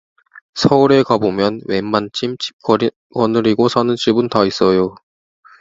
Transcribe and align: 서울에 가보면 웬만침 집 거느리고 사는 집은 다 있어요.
서울에 0.55 1.03
가보면 1.03 1.61
웬만침 1.67 2.35
집 2.39 2.55
거느리고 3.11 3.67
사는 3.69 3.95
집은 3.95 4.29
다 4.29 4.43
있어요. 4.45 4.95